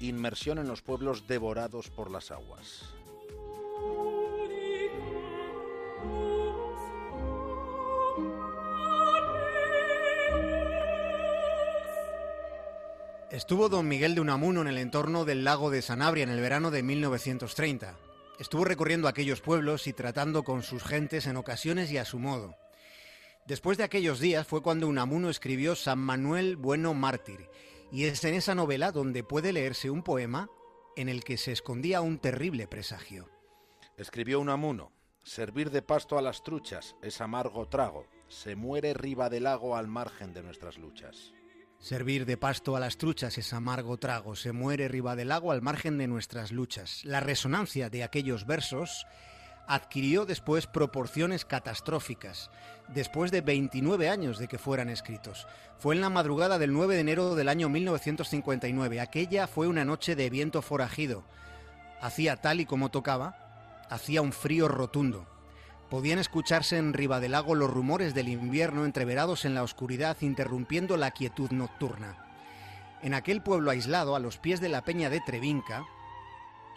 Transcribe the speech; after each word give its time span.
inmersión 0.00 0.58
en 0.58 0.68
los 0.68 0.82
pueblos 0.82 1.26
devorados 1.26 1.90
por 1.90 2.10
las 2.10 2.30
aguas. 2.30 2.84
Estuvo 13.30 13.68
don 13.68 13.86
Miguel 13.86 14.14
de 14.14 14.20
Unamuno 14.20 14.62
en 14.62 14.68
el 14.68 14.78
entorno 14.78 15.24
del 15.24 15.44
lago 15.44 15.70
de 15.70 15.82
Sanabria 15.82 16.24
en 16.24 16.30
el 16.30 16.40
verano 16.40 16.70
de 16.70 16.82
1930. 16.82 17.94
Estuvo 18.38 18.64
recorriendo 18.64 19.06
aquellos 19.06 19.40
pueblos 19.40 19.86
y 19.86 19.92
tratando 19.92 20.44
con 20.44 20.62
sus 20.62 20.82
gentes 20.82 21.26
en 21.26 21.36
ocasiones 21.36 21.90
y 21.90 21.98
a 21.98 22.04
su 22.04 22.18
modo. 22.18 22.56
Después 23.46 23.78
de 23.78 23.84
aquellos 23.84 24.18
días 24.18 24.46
fue 24.46 24.62
cuando 24.62 24.88
Unamuno 24.88 25.30
escribió 25.30 25.74
San 25.74 25.98
Manuel 25.98 26.56
Bueno 26.56 26.94
Mártir, 26.94 27.48
y 27.90 28.04
es 28.04 28.22
en 28.24 28.34
esa 28.34 28.54
novela 28.54 28.92
donde 28.92 29.24
puede 29.24 29.52
leerse 29.52 29.90
un 29.90 30.02
poema 30.02 30.50
en 30.96 31.08
el 31.08 31.24
que 31.24 31.36
se 31.36 31.52
escondía 31.52 32.00
un 32.00 32.18
terrible 32.18 32.66
presagio. 32.66 33.28
Escribió 33.96 34.40
Unamuno, 34.40 34.92
servir 35.22 35.70
de 35.70 35.82
pasto 35.82 36.18
a 36.18 36.22
las 36.22 36.42
truchas 36.42 36.96
es 37.02 37.20
amargo 37.20 37.68
trago, 37.68 38.06
se 38.28 38.56
muere 38.56 38.94
riba 38.94 39.30
del 39.30 39.44
lago 39.44 39.76
al 39.76 39.88
margen 39.88 40.34
de 40.34 40.42
nuestras 40.42 40.78
luchas. 40.78 41.32
Servir 41.78 42.26
de 42.26 42.36
pasto 42.36 42.74
a 42.74 42.80
las 42.80 42.98
truchas 42.98 43.38
es 43.38 43.52
amargo 43.52 43.98
trago, 43.98 44.34
se 44.34 44.50
muere 44.50 44.88
riba 44.88 45.14
del 45.14 45.28
lago 45.28 45.52
al 45.52 45.62
margen 45.62 45.96
de 45.96 46.08
nuestras 46.08 46.50
luchas. 46.50 47.04
La 47.04 47.20
resonancia 47.20 47.88
de 47.88 48.02
aquellos 48.02 48.46
versos 48.46 49.06
adquirió 49.68 50.24
después 50.24 50.66
proporciones 50.66 51.44
catastróficas, 51.44 52.50
después 52.88 53.30
de 53.30 53.42
29 53.42 54.08
años 54.08 54.38
de 54.38 54.48
que 54.48 54.58
fueran 54.58 54.88
escritos. 54.88 55.46
Fue 55.78 55.94
en 55.94 56.00
la 56.00 56.08
madrugada 56.08 56.58
del 56.58 56.72
9 56.72 56.94
de 56.94 57.00
enero 57.02 57.34
del 57.34 57.50
año 57.50 57.68
1959. 57.68 59.00
Aquella 59.00 59.46
fue 59.46 59.68
una 59.68 59.84
noche 59.84 60.16
de 60.16 60.30
viento 60.30 60.62
forajido. 60.62 61.22
Hacía 62.00 62.36
tal 62.36 62.60
y 62.60 62.64
como 62.64 62.90
tocaba, 62.90 63.84
hacía 63.90 64.22
un 64.22 64.32
frío 64.32 64.68
rotundo. 64.68 65.26
Podían 65.90 66.18
escucharse 66.18 66.78
en 66.78 66.94
Ribadelago 66.94 67.54
los 67.54 67.70
rumores 67.70 68.14
del 68.14 68.28
invierno 68.28 68.86
entreverados 68.86 69.44
en 69.44 69.54
la 69.54 69.62
oscuridad 69.62 70.16
interrumpiendo 70.22 70.96
la 70.96 71.10
quietud 71.10 71.50
nocturna. 71.50 72.24
En 73.02 73.14
aquel 73.14 73.42
pueblo 73.42 73.70
aislado, 73.70 74.16
a 74.16 74.18
los 74.18 74.38
pies 74.38 74.60
de 74.60 74.68
la 74.70 74.82
peña 74.82 75.08
de 75.10 75.20
Trevinca, 75.20 75.84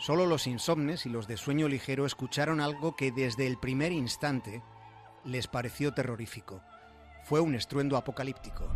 solo 0.02 0.26
los 0.26 0.48
insomnes 0.48 1.06
y 1.06 1.10
los 1.10 1.28
de 1.28 1.38
sueño 1.38 1.68
ligero 1.68 2.08
escucharon 2.08 2.60
algo 2.60 2.96
que 2.96 3.12
desde 3.12 3.46
el 3.46 3.58
primer 3.58 3.92
instante 3.92 4.64
les 5.26 5.46
pareció 5.46 5.94
terrorífico. 5.94 6.60
Fue 7.24 7.40
un 7.40 7.54
estruendo 7.54 7.96
apocalíptico. 7.98 8.68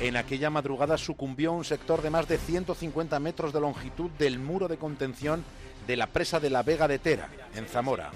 En 0.00 0.16
aquella 0.16 0.50
madrugada 0.50 0.98
sucumbió 0.98 1.52
un 1.52 1.64
sector 1.64 2.02
de 2.02 2.10
más 2.10 2.26
de 2.26 2.38
150 2.38 3.20
metros 3.20 3.52
de 3.52 3.60
longitud 3.60 4.10
del 4.18 4.40
muro 4.40 4.66
de 4.66 4.78
contención 4.78 5.44
de 5.86 5.96
la 5.96 6.06
presa 6.06 6.40
de 6.40 6.50
la 6.50 6.62
Vega 6.62 6.88
de 6.88 6.98
Tera, 6.98 7.28
en 7.54 7.66
Zamora. 7.66 8.10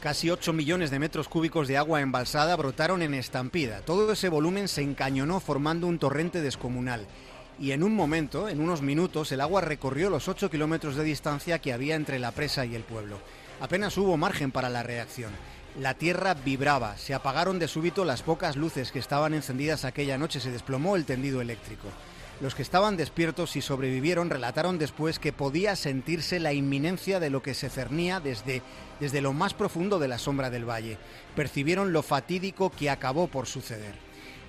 Casi 0.00 0.28
8 0.30 0.52
millones 0.52 0.90
de 0.90 0.98
metros 0.98 1.28
cúbicos 1.28 1.66
de 1.66 1.78
agua 1.78 2.02
embalsada 2.02 2.56
brotaron 2.56 3.00
en 3.00 3.14
estampida. 3.14 3.80
Todo 3.80 4.12
ese 4.12 4.28
volumen 4.28 4.68
se 4.68 4.82
encañonó 4.82 5.40
formando 5.40 5.86
un 5.86 5.98
torrente 5.98 6.42
descomunal. 6.42 7.06
Y 7.58 7.70
en 7.70 7.82
un 7.82 7.94
momento, 7.94 8.48
en 8.48 8.60
unos 8.60 8.82
minutos, 8.82 9.32
el 9.32 9.40
agua 9.40 9.62
recorrió 9.62 10.10
los 10.10 10.28
8 10.28 10.50
kilómetros 10.50 10.96
de 10.96 11.04
distancia 11.04 11.58
que 11.58 11.72
había 11.72 11.94
entre 11.94 12.18
la 12.18 12.32
presa 12.32 12.66
y 12.66 12.74
el 12.74 12.82
pueblo. 12.82 13.18
Apenas 13.60 13.96
hubo 13.96 14.16
margen 14.16 14.50
para 14.50 14.68
la 14.68 14.82
reacción. 14.82 15.32
La 15.80 15.94
tierra 15.94 16.34
vibraba, 16.34 16.98
se 16.98 17.14
apagaron 17.14 17.58
de 17.58 17.66
súbito 17.66 18.04
las 18.04 18.22
pocas 18.22 18.56
luces 18.56 18.92
que 18.92 18.98
estaban 18.98 19.34
encendidas 19.34 19.84
aquella 19.84 20.18
noche, 20.18 20.38
se 20.38 20.50
desplomó 20.50 20.96
el 20.96 21.04
tendido 21.04 21.40
eléctrico. 21.40 21.88
Los 22.40 22.54
que 22.54 22.62
estaban 22.62 22.96
despiertos 22.96 23.54
y 23.56 23.60
sobrevivieron 23.60 24.28
relataron 24.28 24.78
después 24.78 25.18
que 25.18 25.32
podía 25.32 25.76
sentirse 25.76 26.40
la 26.40 26.52
inminencia 26.52 27.20
de 27.20 27.30
lo 27.30 27.42
que 27.42 27.54
se 27.54 27.70
cernía 27.70 28.20
desde, 28.20 28.62
desde 28.98 29.20
lo 29.20 29.32
más 29.32 29.54
profundo 29.54 29.98
de 29.98 30.08
la 30.08 30.18
sombra 30.18 30.50
del 30.50 30.68
valle. 30.68 30.98
Percibieron 31.36 31.92
lo 31.92 32.02
fatídico 32.02 32.70
que 32.70 32.90
acabó 32.90 33.28
por 33.28 33.46
suceder. 33.46 33.94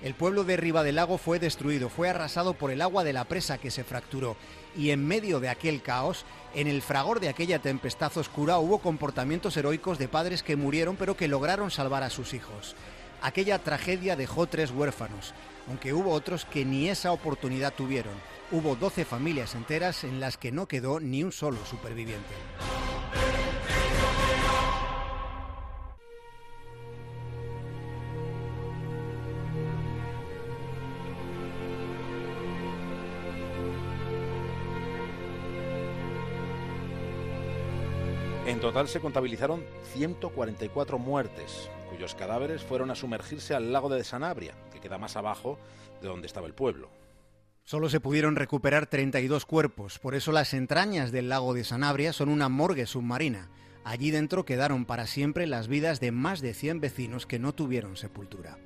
El 0.02 0.14
pueblo 0.14 0.44
de 0.44 0.56
Riva 0.56 0.82
del 0.82 0.96
Lago 0.96 1.16
fue 1.16 1.38
destruido, 1.38 1.88
fue 1.88 2.08
arrasado 2.08 2.54
por 2.54 2.70
el 2.70 2.82
agua 2.82 3.02
de 3.02 3.12
la 3.12 3.24
presa 3.24 3.58
que 3.58 3.70
se 3.70 3.84
fracturó 3.84 4.36
y 4.76 4.90
en 4.90 5.06
medio 5.06 5.40
de 5.40 5.48
aquel 5.48 5.80
caos, 5.80 6.24
en 6.54 6.66
el 6.66 6.82
fragor 6.82 7.18
de 7.18 7.28
aquella 7.28 7.60
tempestad 7.60 8.16
oscura, 8.18 8.58
hubo 8.58 8.78
comportamientos 8.78 9.56
heroicos 9.56 9.98
de 9.98 10.08
padres 10.08 10.42
que 10.42 10.56
murieron 10.56 10.96
pero 10.96 11.16
que 11.16 11.28
lograron 11.28 11.70
salvar 11.70 12.02
a 12.02 12.10
sus 12.10 12.34
hijos. 12.34 12.76
Aquella 13.22 13.58
tragedia 13.58 14.16
dejó 14.16 14.46
tres 14.46 14.70
huérfanos, 14.70 15.34
aunque 15.68 15.92
hubo 15.92 16.12
otros 16.12 16.44
que 16.44 16.64
ni 16.64 16.88
esa 16.88 17.12
oportunidad 17.12 17.74
tuvieron. 17.74 18.14
Hubo 18.52 18.76
12 18.76 19.04
familias 19.04 19.54
enteras 19.54 20.04
en 20.04 20.20
las 20.20 20.36
que 20.36 20.52
no 20.52 20.66
quedó 20.66 21.00
ni 21.00 21.24
un 21.24 21.32
solo 21.32 21.58
superviviente. 21.66 22.34
En 38.46 38.60
total 38.60 38.86
se 38.86 39.00
contabilizaron 39.00 39.64
144 39.92 40.98
muertes, 40.98 41.68
cuyos 41.86 42.14
cadáveres 42.14 42.62
fueron 42.62 42.90
a 42.90 42.94
sumergirse 42.94 43.54
al 43.54 43.72
lago 43.72 43.88
de 43.88 44.04
Sanabria, 44.04 44.54
que 44.72 44.80
queda 44.80 44.98
más 44.98 45.16
abajo 45.16 45.58
de 46.00 46.08
donde 46.08 46.26
estaba 46.26 46.46
el 46.46 46.54
pueblo. 46.54 46.90
Solo 47.64 47.88
se 47.88 48.00
pudieron 48.00 48.36
recuperar 48.36 48.86
32 48.86 49.44
cuerpos, 49.44 49.98
por 49.98 50.14
eso 50.14 50.30
las 50.30 50.54
entrañas 50.54 51.10
del 51.10 51.28
lago 51.28 51.52
de 51.52 51.64
Sanabria 51.64 52.12
son 52.12 52.28
una 52.28 52.48
morgue 52.48 52.86
submarina. 52.86 53.50
Allí 53.84 54.10
dentro 54.10 54.44
quedaron 54.44 54.84
para 54.84 55.06
siempre 55.06 55.46
las 55.46 55.68
vidas 55.68 55.98
de 56.00 56.12
más 56.12 56.40
de 56.40 56.54
100 56.54 56.80
vecinos 56.80 57.26
que 57.26 57.38
no 57.38 57.54
tuvieron 57.54 57.96
sepultura. 57.96 58.58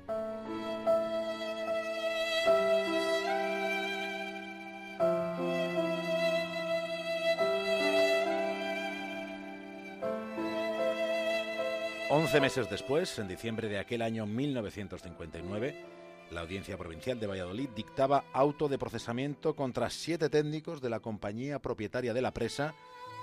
Once 12.13 12.41
meses 12.41 12.69
después, 12.69 13.17
en 13.19 13.29
diciembre 13.29 13.69
de 13.69 13.79
aquel 13.79 14.01
año 14.01 14.25
1959, 14.25 15.85
la 16.29 16.41
Audiencia 16.41 16.77
Provincial 16.77 17.17
de 17.21 17.25
Valladolid 17.25 17.69
dictaba 17.73 18.25
auto 18.33 18.67
de 18.67 18.77
procesamiento 18.77 19.55
contra 19.55 19.89
siete 19.89 20.29
técnicos 20.29 20.81
de 20.81 20.89
la 20.89 20.99
compañía 20.99 21.59
propietaria 21.59 22.13
de 22.13 22.21
la 22.21 22.33
presa 22.33 22.73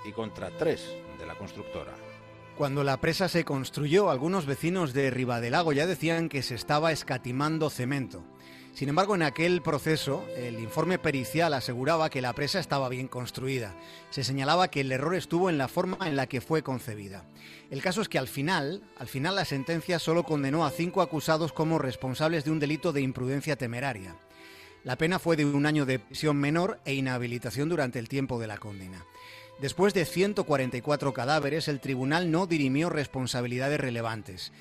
y 0.07 0.11
contra 0.11 0.49
tres 0.57 0.91
de 1.19 1.25
la 1.27 1.35
constructora. 1.35 1.93
Cuando 2.57 2.83
la 2.83 2.97
presa 2.97 3.29
se 3.29 3.45
construyó, 3.45 4.09
algunos 4.09 4.47
vecinos 4.47 4.91
de 4.93 5.11
Ribadelago 5.11 5.71
ya 5.71 5.85
decían 5.85 6.27
que 6.27 6.41
se 6.41 6.55
estaba 6.55 6.91
escatimando 6.91 7.69
cemento. 7.69 8.23
Sin 8.73 8.87
embargo, 8.87 9.15
en 9.15 9.23
aquel 9.23 9.61
proceso, 9.61 10.25
el 10.37 10.59
informe 10.59 10.99
pericial 10.99 11.53
aseguraba 11.53 12.09
que 12.09 12.21
la 12.21 12.33
presa 12.33 12.59
estaba 12.59 12.87
bien 12.87 13.07
construida. 13.07 13.75
Se 14.09 14.23
señalaba 14.23 14.69
que 14.69 14.81
el 14.81 14.91
error 14.91 15.15
estuvo 15.15 15.49
en 15.49 15.57
la 15.57 15.67
forma 15.67 15.97
en 16.07 16.15
la 16.15 16.27
que 16.27 16.39
fue 16.39 16.63
concebida. 16.63 17.25
El 17.71 17.81
caso 17.81 18.01
es 18.01 18.07
que 18.07 18.17
al 18.19 18.27
final, 18.27 18.81
al 18.97 19.07
final 19.07 19.35
la 19.35 19.43
sentencia 19.43 19.99
solo 19.99 20.23
condenó 20.23 20.65
a 20.65 20.71
cinco 20.71 21.01
acusados 21.01 21.51
como 21.51 21.77
responsables 21.77 22.45
de 22.45 22.51
un 22.51 22.59
delito 22.59 22.93
de 22.93 23.01
imprudencia 23.01 23.57
temeraria. 23.57 24.15
La 24.85 24.97
pena 24.97 25.19
fue 25.19 25.35
de 25.35 25.45
un 25.45 25.65
año 25.65 25.85
de 25.85 25.99
prisión 25.99 26.37
menor 26.37 26.79
e 26.85 26.93
inhabilitación 26.93 27.67
durante 27.67 27.99
el 27.99 28.07
tiempo 28.07 28.39
de 28.39 28.47
la 28.47 28.59
condena. 28.59 29.05
Después 29.59 29.93
de 29.93 30.05
144 30.05 31.13
cadáveres, 31.13 31.67
el 31.67 31.81
tribunal 31.81 32.31
no 32.31 32.47
dirimió 32.47 32.89
responsabilidades 32.89 33.81
relevantes 33.81 34.53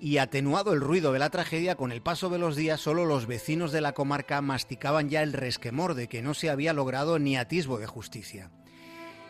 y 0.00 0.18
atenuado 0.18 0.72
el 0.72 0.80
ruido 0.80 1.12
de 1.12 1.18
la 1.18 1.30
tragedia, 1.30 1.76
con 1.76 1.92
el 1.92 2.02
paso 2.02 2.28
de 2.28 2.38
los 2.38 2.56
días 2.56 2.80
solo 2.80 3.04
los 3.04 3.26
vecinos 3.26 3.72
de 3.72 3.80
la 3.80 3.92
comarca 3.92 4.40
masticaban 4.42 5.08
ya 5.08 5.22
el 5.22 5.32
resquemor 5.32 5.94
de 5.94 6.08
que 6.08 6.22
no 6.22 6.34
se 6.34 6.50
había 6.50 6.72
logrado 6.72 7.18
ni 7.18 7.36
atisbo 7.36 7.78
de 7.78 7.86
justicia. 7.86 8.50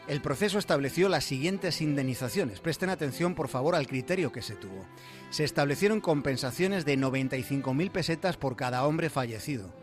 El 0.08 0.22
proceso 0.22 0.58
estableció 0.58 1.08
las 1.08 1.24
siguientes 1.24 1.80
indemnizaciones. 1.80 2.60
Presten 2.60 2.90
atención, 2.90 3.34
por 3.34 3.48
favor, 3.48 3.74
al 3.74 3.88
criterio 3.88 4.30
que 4.30 4.40
se 4.40 4.54
tuvo. 4.54 4.86
Se 5.30 5.42
establecieron 5.42 6.00
compensaciones 6.00 6.84
de 6.84 6.96
95.000 6.96 7.90
pesetas 7.90 8.36
por 8.36 8.54
cada 8.54 8.86
hombre 8.86 9.10
fallecido. 9.10 9.74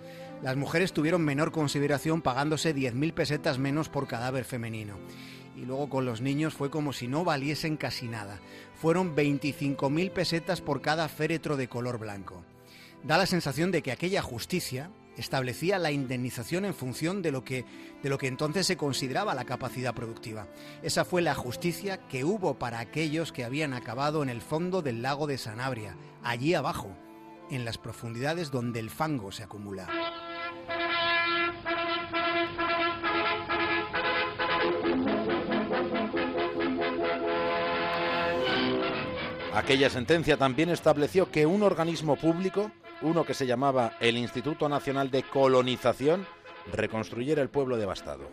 Las 0.42 0.56
mujeres 0.56 0.94
tuvieron 0.94 1.24
menor 1.24 1.52
consideración 1.52 2.22
pagándose 2.22 2.74
10.000 2.74 3.14
pesetas 3.14 3.60
menos 3.60 3.90
por 3.90 4.08
cadáver 4.08 4.46
femenino. 4.46 4.98
Y 5.56 5.66
luego 5.66 5.90
con 5.90 6.06
los 6.06 6.22
niños 6.22 6.54
fue 6.54 6.70
como 6.70 6.94
si 6.94 7.08
no 7.08 7.24
valiesen 7.24 7.78
casi 7.78 8.08
nada. 8.08 8.40
Fueron 8.76 9.16
25.000 9.16 10.12
pesetas 10.12 10.62
por 10.62 10.82
cada 10.82 11.08
féretro 11.10 11.58
de 11.58 11.68
color 11.68 12.00
blanco. 12.00 12.44
Da 13.04 13.18
la 13.18 13.26
sensación 13.26 13.72
de 13.72 13.82
que 13.82 13.92
aquella 13.92 14.22
justicia, 14.22 14.90
establecía 15.18 15.78
la 15.80 15.92
indemnización 15.92 16.66
en 16.66 16.74
función 16.74 17.22
de 17.22 17.32
lo 17.32 17.44
que 17.44 17.66
de 18.02 18.10
lo 18.10 18.18
que 18.18 18.28
entonces 18.28 18.68
se 18.68 18.78
consideraba 18.78 19.36
la 19.36 19.46
capacidad 19.46 19.94
productiva. 19.94 20.48
Esa 20.82 21.06
fue 21.06 21.22
la 21.22 21.36
justicia 21.36 21.98
que 22.08 22.26
hubo 22.26 22.56
para 22.60 22.80
aquellos 22.80 23.32
que 23.32 23.46
habían 23.46 23.74
acabado 23.74 24.24
en 24.24 24.30
el 24.30 24.42
fondo 24.42 24.82
del 24.82 25.02
lago 25.02 25.28
de 25.28 25.38
Sanabria, 25.38 25.96
allí 26.22 26.54
abajo, 26.54 26.90
en 27.50 27.64
las 27.64 27.78
profundidades 27.78 28.52
donde 28.52 28.80
el 28.80 28.90
fango 28.90 29.32
se 29.32 29.44
acumula. 29.44 29.88
Aquella 39.54 39.90
sentencia 39.90 40.38
también 40.38 40.70
estableció 40.70 41.32
que 41.32 41.46
un 41.46 41.64
organismo 41.64 42.16
público 42.16 42.72
uno 43.04 43.26
que 43.26 43.34
se 43.34 43.46
llamaba 43.46 43.94
el 44.00 44.18
Instituto 44.18 44.70
Nacional 44.70 45.12
de 45.12 45.24
Colonización, 45.24 46.26
reconstruyera 46.72 47.42
el 47.42 47.50
pueblo 47.50 47.78
devastado. 47.78 48.30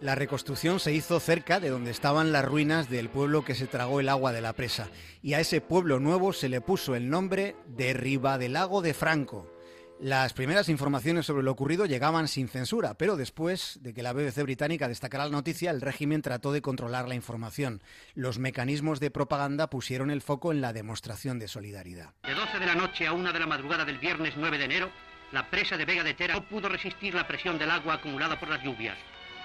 La 0.00 0.14
reconstrucción 0.14 0.80
se 0.80 0.92
hizo 0.92 1.20
cerca 1.20 1.60
de 1.60 1.70
donde 1.70 1.90
estaban 1.90 2.32
las 2.32 2.44
ruinas 2.44 2.90
del 2.90 3.08
pueblo 3.08 3.44
que 3.44 3.54
se 3.54 3.66
tragó 3.66 4.00
el 4.00 4.08
agua 4.08 4.32
de 4.32 4.40
la 4.40 4.52
presa, 4.52 4.88
y 5.22 5.34
a 5.34 5.40
ese 5.40 5.60
pueblo 5.60 6.00
nuevo 6.00 6.32
se 6.32 6.48
le 6.48 6.60
puso 6.60 6.94
el 6.94 7.08
nombre 7.08 7.54
de 7.66 7.92
Riva 7.92 8.38
del 8.38 8.54
Lago 8.54 8.82
de 8.82 8.94
Franco, 8.94 9.53
las 10.00 10.32
primeras 10.32 10.68
informaciones 10.68 11.24
sobre 11.24 11.44
lo 11.44 11.52
ocurrido 11.52 11.86
llegaban 11.86 12.26
sin 12.26 12.48
censura, 12.48 12.94
pero 12.94 13.16
después 13.16 13.78
de 13.80 13.94
que 13.94 14.02
la 14.02 14.12
BBC 14.12 14.42
británica 14.42 14.88
destacara 14.88 15.24
la 15.24 15.30
noticia, 15.30 15.70
el 15.70 15.80
régimen 15.80 16.20
trató 16.20 16.52
de 16.52 16.62
controlar 16.62 17.08
la 17.08 17.14
información. 17.14 17.82
Los 18.14 18.38
mecanismos 18.38 18.98
de 18.98 19.10
propaganda 19.10 19.70
pusieron 19.70 20.10
el 20.10 20.20
foco 20.20 20.52
en 20.52 20.60
la 20.60 20.72
demostración 20.72 21.38
de 21.38 21.48
solidaridad. 21.48 22.12
De 22.24 22.34
12 22.34 22.58
de 22.58 22.66
la 22.66 22.74
noche 22.74 23.06
a 23.06 23.12
1 23.12 23.32
de 23.32 23.38
la 23.38 23.46
madrugada 23.46 23.84
del 23.84 23.98
viernes 23.98 24.34
9 24.36 24.58
de 24.58 24.64
enero, 24.64 24.90
la 25.32 25.48
presa 25.48 25.76
de 25.76 25.84
Vega 25.84 26.02
de 26.02 26.14
Tera 26.14 26.34
no 26.34 26.48
pudo 26.48 26.68
resistir 26.68 27.14
la 27.14 27.26
presión 27.26 27.58
del 27.58 27.70
agua 27.70 27.94
acumulada 27.94 28.38
por 28.38 28.48
las 28.48 28.62
lluvias 28.62 28.98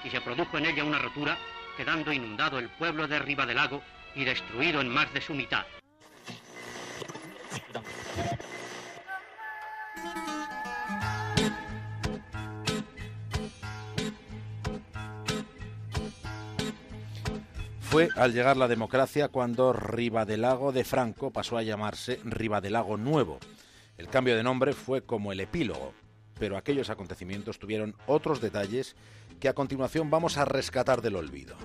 y 0.04 0.10
se 0.10 0.22
produjo 0.22 0.58
en 0.58 0.66
ella 0.66 0.84
una 0.84 1.00
rotura, 1.00 1.38
quedando 1.78 2.12
inundado 2.12 2.60
el 2.60 2.70
pueblo 2.70 3.08
de 3.08 3.20
Riva 3.20 3.46
del 3.46 3.58
Lago 3.58 3.82
y 4.16 4.26
destruido 4.26 4.82
en 4.82 4.90
más 4.90 5.14
de 5.14 5.22
su 5.22 5.34
mitad. 5.34 5.66
Fue 17.90 18.10
al 18.16 18.34
llegar 18.34 18.56
la 18.56 18.68
democracia 18.68 19.30
cuando 19.30 19.74
Ribadelago 19.74 20.72
de 20.72 20.84
Franco 20.84 21.32
pasó 21.32 21.58
a 21.58 21.64
llamarse 21.64 22.20
Ribadelago 22.24 22.98
Nuevo. 22.98 23.40
El 23.98 24.08
cambio 24.10 24.36
de 24.36 24.44
nombre 24.44 24.74
fue 24.74 25.02
como 25.02 25.32
el 25.32 25.40
epílogo, 25.40 25.94
pero 26.40 26.56
aquellos 26.56 26.92
acontecimientos 26.92 27.58
tuvieron 27.58 27.96
otros 28.06 28.42
detalles 28.42 28.96
que 29.40 29.50
a 29.50 29.56
continuación 29.56 30.12
vamos 30.12 30.38
a 30.38 30.46
rescatar 30.46 31.02
del 31.02 31.16
olvido. 31.16 31.56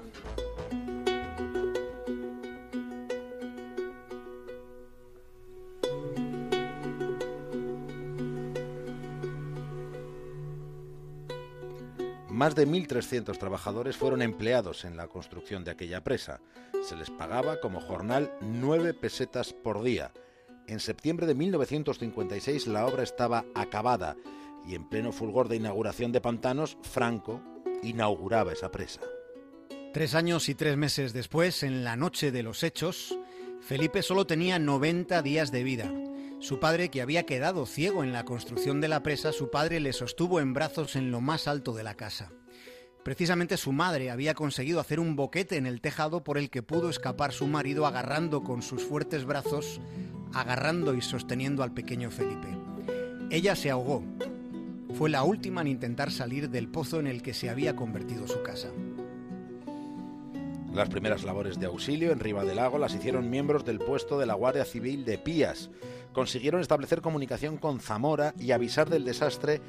Más 12.34 12.56
de 12.56 12.66
1.300 12.66 13.38
trabajadores 13.38 13.96
fueron 13.96 14.20
empleados 14.20 14.84
en 14.84 14.96
la 14.96 15.06
construcción 15.06 15.62
de 15.62 15.70
aquella 15.70 16.02
presa. 16.02 16.40
Se 16.82 16.96
les 16.96 17.08
pagaba 17.08 17.60
como 17.60 17.80
jornal 17.80 18.32
9 18.40 18.92
pesetas 18.92 19.52
por 19.52 19.84
día. 19.84 20.10
En 20.66 20.80
septiembre 20.80 21.28
de 21.28 21.36
1956 21.36 22.66
la 22.66 22.86
obra 22.86 23.04
estaba 23.04 23.44
acabada 23.54 24.16
y 24.66 24.74
en 24.74 24.88
pleno 24.88 25.12
fulgor 25.12 25.46
de 25.46 25.54
inauguración 25.54 26.10
de 26.10 26.20
pantanos, 26.20 26.76
Franco 26.82 27.40
inauguraba 27.84 28.52
esa 28.52 28.72
presa. 28.72 29.02
Tres 29.92 30.16
años 30.16 30.48
y 30.48 30.56
tres 30.56 30.76
meses 30.76 31.12
después, 31.12 31.62
en 31.62 31.84
la 31.84 31.94
noche 31.94 32.32
de 32.32 32.42
los 32.42 32.64
hechos, 32.64 33.16
Felipe 33.60 34.02
solo 34.02 34.26
tenía 34.26 34.58
90 34.58 35.22
días 35.22 35.52
de 35.52 35.62
vida. 35.62 35.88
Su 36.44 36.60
padre, 36.60 36.90
que 36.90 37.00
había 37.00 37.24
quedado 37.24 37.64
ciego 37.64 38.04
en 38.04 38.12
la 38.12 38.26
construcción 38.26 38.82
de 38.82 38.88
la 38.88 39.02
presa, 39.02 39.32
su 39.32 39.50
padre 39.50 39.80
le 39.80 39.94
sostuvo 39.94 40.40
en 40.40 40.52
brazos 40.52 40.94
en 40.94 41.10
lo 41.10 41.22
más 41.22 41.48
alto 41.48 41.72
de 41.72 41.82
la 41.82 41.94
casa. 41.94 42.32
Precisamente 43.02 43.56
su 43.56 43.72
madre 43.72 44.10
había 44.10 44.34
conseguido 44.34 44.78
hacer 44.78 45.00
un 45.00 45.16
boquete 45.16 45.56
en 45.56 45.64
el 45.64 45.80
tejado 45.80 46.22
por 46.22 46.36
el 46.36 46.50
que 46.50 46.62
pudo 46.62 46.90
escapar 46.90 47.32
su 47.32 47.46
marido 47.46 47.86
agarrando 47.86 48.42
con 48.42 48.60
sus 48.60 48.82
fuertes 48.82 49.24
brazos, 49.24 49.80
agarrando 50.34 50.94
y 50.94 51.00
sosteniendo 51.00 51.62
al 51.62 51.72
pequeño 51.72 52.10
Felipe. 52.10 52.48
Ella 53.30 53.56
se 53.56 53.70
ahogó. 53.70 54.04
Fue 54.98 55.08
la 55.08 55.22
última 55.22 55.62
en 55.62 55.68
intentar 55.68 56.12
salir 56.12 56.50
del 56.50 56.68
pozo 56.68 57.00
en 57.00 57.06
el 57.06 57.22
que 57.22 57.32
se 57.32 57.48
había 57.48 57.74
convertido 57.74 58.28
su 58.28 58.42
casa. 58.42 58.68
Las 60.74 60.88
primeras 60.88 61.22
labores 61.22 61.60
de 61.60 61.66
auxilio 61.66 62.10
en 62.10 62.18
Riva 62.18 62.44
del 62.44 62.56
Lago 62.56 62.78
las 62.78 62.92
hicieron 62.96 63.30
miembros 63.30 63.64
del 63.64 63.78
puesto 63.78 64.18
de 64.18 64.26
la 64.26 64.34
Guardia 64.34 64.64
Civil 64.64 65.04
de 65.04 65.18
Pías. 65.18 65.70
Consiguieron 66.12 66.60
establecer 66.60 67.00
comunicación 67.00 67.58
con 67.58 67.78
Zamora 67.78 68.34
y 68.40 68.50
avisar 68.50 68.90
del 68.90 69.04
desastre 69.04 69.60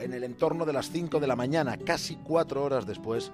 en 0.00 0.14
el 0.14 0.24
entorno 0.24 0.64
de 0.64 0.72
las 0.72 0.90
5 0.90 1.20
de 1.20 1.26
la 1.26 1.36
mañana, 1.36 1.76
casi 1.76 2.16
cuatro 2.16 2.64
horas 2.64 2.86
después 2.86 3.32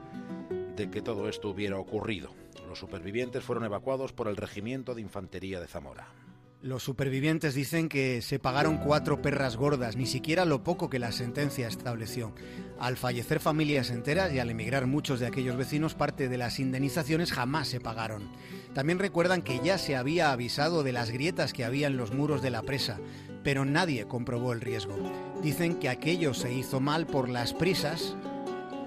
de 0.75 0.91
que 0.91 1.01
todo 1.01 1.29
esto 1.29 1.51
hubiera 1.51 1.79
ocurrido. 1.79 2.35
Los 2.69 2.81
supervivientes 2.81 3.45
fueron 3.45 3.65
evacuados 3.67 4.13
por 4.13 4.27
el 4.27 4.37
Regimiento 4.37 4.93
de 4.93 5.03
Infantería 5.03 5.61
de 5.61 5.69
Zamora. 5.69 6.09
Los 6.63 6.85
supervivientes 6.85 7.55
dicen 7.55 7.89
que 7.89 8.23
se 8.23 8.39
pagaron 8.39 8.79
cuatro 8.79 9.21
perras 9.21 9.57
gordas, 9.57 9.97
ni 9.97 10.07
siquiera 10.07 10.45
lo 10.45 10.63
poco 10.63 10.89
que 10.89 11.01
la 11.01 11.11
sentencia 11.11 11.67
estableció. 11.67 12.33
Al 12.79 12.97
fallecer 12.97 13.41
familias 13.41 13.91
enteras 13.91 14.33
y 14.33 14.39
al 14.39 14.49
emigrar 14.49 14.87
muchos 14.87 15.19
de 15.19 15.27
aquellos 15.27 15.57
vecinos, 15.57 15.97
parte 15.97 16.29
de 16.29 16.39
las 16.39 16.61
indemnizaciones 16.61 17.33
jamás 17.33 17.67
se 17.67 17.81
pagaron. 17.81 18.31
También 18.75 19.01
recuerdan 19.01 19.43
que 19.43 19.59
ya 19.59 19.77
se 19.77 19.97
había 19.97 20.31
avisado 20.31 20.85
de 20.85 20.93
las 20.93 21.11
grietas 21.11 21.53
que 21.53 21.65
había 21.65 21.89
en 21.89 21.97
los 21.97 22.13
muros 22.13 22.43
de 22.43 22.51
la 22.51 22.63
presa, 22.63 23.01
pero 23.43 23.65
nadie 23.65 24.07
comprobó 24.07 24.53
el 24.53 24.61
riesgo. 24.61 24.95
Dicen 25.43 25.81
que 25.81 25.89
aquello 25.89 26.33
se 26.33 26.55
hizo 26.55 26.79
mal 26.79 27.09
por 27.09 27.29
las 27.29 27.55
prisas 27.55 28.15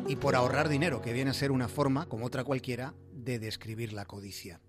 y 0.07 0.15
por 0.15 0.35
ahorrar 0.35 0.69
dinero, 0.69 1.01
que 1.01 1.11
viene 1.11 1.31
a 1.31 1.33
ser 1.33 1.51
una 1.51 1.67
forma, 1.67 2.05
como 2.05 2.25
otra 2.25 2.45
cualquiera, 2.45 2.93
de 3.11 3.37
describir 3.37 3.91
la 3.91 4.05
codicia. 4.05 4.61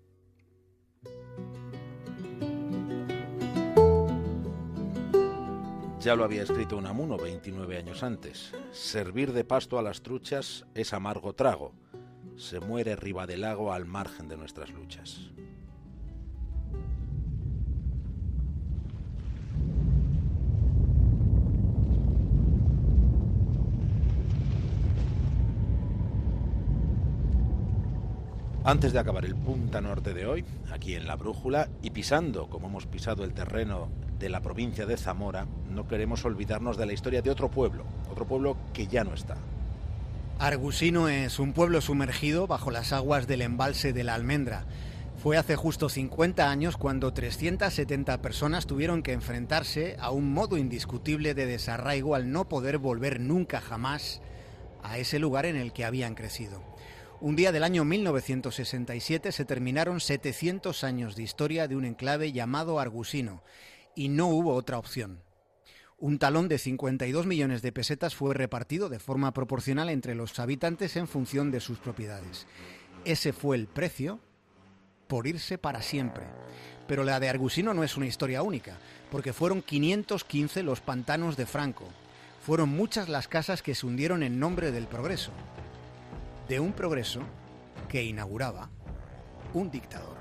Ya 6.07 6.15
lo 6.15 6.23
había 6.23 6.43
escrito 6.43 6.77
Unamuno 6.77 7.17
29 7.17 7.77
años 7.77 8.01
antes. 8.01 8.53
Servir 8.71 9.33
de 9.33 9.43
pasto 9.43 9.77
a 9.77 9.81
las 9.81 10.03
truchas 10.03 10.65
es 10.73 10.93
amargo 10.93 11.33
trago. 11.33 11.73
Se 12.37 12.61
muere 12.61 12.95
riba 12.95 13.27
del 13.27 13.41
lago 13.41 13.73
al 13.73 13.83
margen 13.83 14.29
de 14.29 14.37
nuestras 14.37 14.69
luchas. 14.69 15.29
Antes 28.63 28.93
de 28.93 28.99
acabar 28.99 29.25
el 29.25 29.35
punta 29.35 29.81
norte 29.81 30.13
de 30.13 30.25
hoy, 30.25 30.45
aquí 30.71 30.95
en 30.95 31.05
la 31.05 31.17
brújula, 31.17 31.67
y 31.81 31.89
pisando 31.89 32.49
como 32.49 32.67
hemos 32.67 32.87
pisado 32.87 33.25
el 33.25 33.33
terreno 33.33 33.89
de 34.19 34.29
la 34.29 34.41
provincia 34.41 34.85
de 34.85 34.97
Zamora, 34.97 35.47
no 35.69 35.87
queremos 35.87 36.25
olvidarnos 36.25 36.77
de 36.77 36.85
la 36.85 36.93
historia 36.93 37.21
de 37.21 37.29
otro 37.29 37.49
pueblo, 37.49 37.85
otro 38.09 38.25
pueblo 38.25 38.57
que 38.73 38.87
ya 38.87 39.03
no 39.03 39.13
está. 39.13 39.37
Argusino 40.39 41.09
es 41.09 41.39
un 41.39 41.53
pueblo 41.53 41.81
sumergido 41.81 42.47
bajo 42.47 42.71
las 42.71 42.93
aguas 42.93 43.27
del 43.27 43.41
embalse 43.41 43.93
de 43.93 44.03
la 44.03 44.13
Almendra. 44.13 44.65
Fue 45.21 45.35
hace 45.35 45.55
justo 45.55 45.89
50 45.89 46.49
años 46.49 46.77
cuando 46.77 47.11
370 47.11 48.21
personas 48.21 48.67
tuvieron 48.67 49.01
que 49.01 49.13
enfrentarse 49.13 49.97
a 49.99 50.11
un 50.11 50.31
modo 50.31 50.57
indiscutible 50.57 51.33
de 51.33 51.47
desarraigo 51.47 52.13
al 52.13 52.31
no 52.31 52.47
poder 52.47 52.77
volver 52.77 53.19
nunca 53.19 53.61
jamás 53.61 54.21
a 54.83 54.99
ese 54.99 55.17
lugar 55.17 55.47
en 55.47 55.55
el 55.55 55.73
que 55.73 55.85
habían 55.85 56.13
crecido. 56.13 56.61
Un 57.19 57.35
día 57.35 57.51
del 57.51 57.63
año 57.63 57.83
1967 57.83 59.31
se 59.31 59.43
terminaron 59.43 59.99
700 59.99 60.83
años 60.83 61.15
de 61.15 61.23
historia 61.23 61.67
de 61.67 61.75
un 61.75 61.85
enclave 61.85 62.31
llamado 62.31 62.79
Argusino 62.79 63.41
y 63.97 64.09
no 64.09 64.27
hubo 64.27 64.53
otra 64.53 64.77
opción. 64.77 65.23
Un 65.97 66.19
talón 66.19 66.47
de 66.47 66.59
52 66.59 67.25
millones 67.25 67.63
de 67.63 67.71
pesetas 67.71 68.13
fue 68.13 68.35
repartido 68.35 68.89
de 68.89 68.99
forma 68.99 69.33
proporcional 69.33 69.89
entre 69.89 70.13
los 70.13 70.37
habitantes 70.37 70.95
en 70.95 71.07
función 71.07 71.49
de 71.49 71.59
sus 71.59 71.79
propiedades. 71.79 72.45
Ese 73.03 73.33
fue 73.33 73.55
el 73.55 73.65
precio 73.65 74.19
por 75.07 75.25
irse 75.25 75.57
para 75.57 75.81
siempre. 75.81 76.25
Pero 76.87 77.03
la 77.03 77.19
de 77.19 77.27
Argusino 77.27 77.73
no 77.73 77.83
es 77.83 77.97
una 77.97 78.05
historia 78.05 78.43
única, 78.43 78.77
porque 79.09 79.33
fueron 79.33 79.63
515 79.63 80.61
los 80.61 80.79
pantanos 80.79 81.35
de 81.35 81.47
Franco. 81.47 81.85
Fueron 82.45 82.69
muchas 82.69 83.09
las 83.09 83.27
casas 83.27 83.63
que 83.63 83.73
se 83.73 83.87
hundieron 83.87 84.21
en 84.21 84.39
nombre 84.39 84.71
del 84.71 84.85
progreso. 84.85 85.31
De 86.47 86.59
un 86.59 86.73
progreso 86.73 87.21
que 87.89 88.03
inauguraba 88.03 88.69
un 89.55 89.71
dictador. 89.71 90.16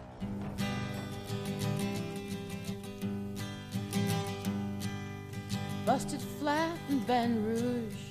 Busted 5.97 6.21
flat 6.21 6.77
in 6.91 6.99
Baton 7.09 7.43
Rouge, 7.43 8.05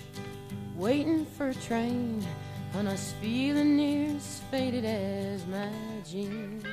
waiting 0.75 1.23
for 1.23 1.49
a 1.49 1.53
train, 1.53 2.25
and 2.73 2.89
I 2.89 2.93
was 2.93 3.13
feeling 3.21 3.77
near 3.77 4.09
as 4.15 4.41
faded 4.49 4.85
as 4.85 5.45
my 5.45 5.69
jeans. 6.03 6.65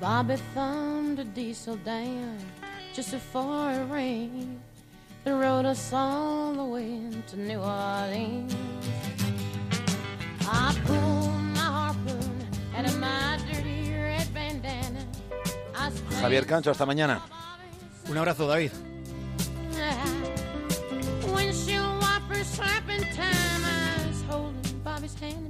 Bobby 0.00 0.34
thumbed 0.54 1.20
a 1.20 1.24
diesel 1.24 1.76
down 1.76 2.36
just 2.92 3.12
before 3.12 3.70
it 3.70 3.88
rained 3.92 4.60
and 5.24 5.38
rode 5.38 5.66
us 5.66 5.92
all 5.92 6.52
the 6.54 6.64
way 6.64 7.08
to 7.28 7.36
New 7.38 7.60
Orleans. 7.60 8.56
I 10.50 10.76
pulled 10.84 11.42
my 11.54 11.60
harpoon 11.60 12.46
out 12.76 12.86
of 12.86 12.98
my 12.98 13.38
dirty 13.52 13.94
red 13.94 14.34
bandana. 14.34 15.06
Javier 16.20 16.44
Cancho, 16.44 16.70
hasta 16.70 16.84
mañana. 16.84 17.22
Un 18.10 18.18
abrazo, 18.18 18.48
David. 18.48 18.91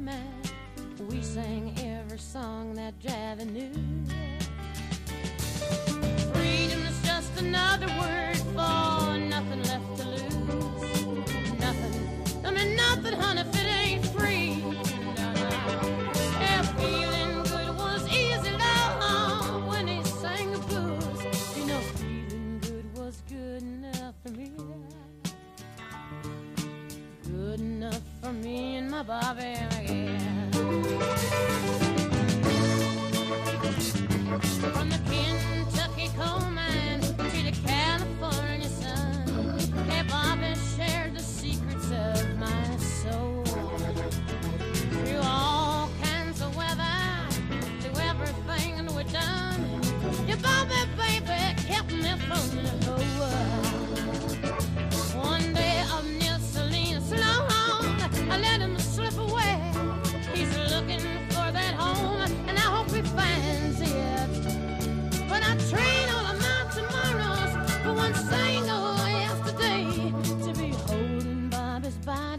Mine. 0.04 0.42
We 1.08 1.22
sang 1.22 1.72
every 1.78 2.18
song 2.18 2.74
that 2.74 2.98
Javi 2.98 3.46
knew. 3.46 3.70
Freedom's 6.32 7.00
just 7.04 7.38
another 7.40 7.86
word 7.86 8.36
for 8.54 9.16
nothing 9.16 9.62
left 9.62 9.96
to 9.98 10.08
lose. 10.08 11.04
Nothing. 11.60 12.44
I 12.44 12.50
mean, 12.50 12.74
nothing, 12.74 13.12
honey, 13.12 13.42
if 13.42 13.54
it 13.54 13.66
ain't 13.66 14.06
free. 14.06 14.64
Yeah, 16.40 16.62
feeling 16.62 17.42
good 17.44 17.76
was 17.78 18.04
easy, 18.08 18.50
love, 18.50 19.66
when 19.68 19.86
he 19.86 20.02
sang 20.04 20.50
the 20.50 20.58
blues. 20.58 21.56
You 21.56 21.66
know, 21.66 21.80
feeling 21.94 22.58
good 22.60 22.98
was 22.98 23.22
good 23.28 23.62
enough 23.62 24.14
for 24.24 24.32
me. 24.32 24.50
Good 27.24 27.60
enough 27.60 28.02
for 28.20 28.32
me 28.32 28.76
and 28.76 28.90
my 28.90 29.02
Bobby, 29.02 29.54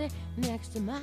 body 0.04 0.14
next 0.38 0.70
to 0.70 0.80
mine. 0.82 1.02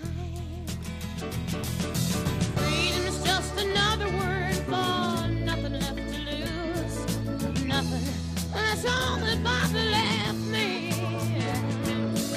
Freedom 2.57 3.07
is 3.07 3.23
just 3.25 3.59
another 3.59 4.07
word 4.07 4.55
for 4.67 5.29
nothing 5.29 5.73
left 5.73 5.97
to 5.97 6.19
lose. 6.31 7.65
Nothing. 7.65 8.15
That's 8.53 8.85
all 8.85 9.17
that 9.19 9.43
Bobby 9.43 9.85
left 9.91 10.39
me. 10.55 10.93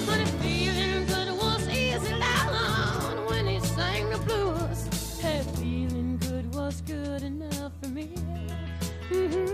But 0.05 0.27
feeling 0.41 1.05
good 1.05 1.31
was 1.37 1.67
easy 1.69 2.13
when 3.27 3.47
he 3.47 3.59
sang 3.59 4.09
the 4.09 4.17
blues. 4.19 4.87
Feeling 5.57 6.17
good 6.17 6.53
was 6.53 6.81
good 6.81 7.23
enough 7.23 7.71
for 7.81 7.89
me. 7.89 8.09
Mhm. 9.09 9.47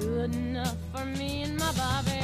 Good 0.00 0.34
enough 0.34 0.76
for 0.92 1.04
me 1.04 1.42
and 1.42 1.56
my 1.58 1.72
Bobby. 1.72 2.17